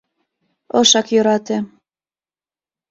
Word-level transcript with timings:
Ышак 0.79 1.07
йӧрате. 1.13 1.57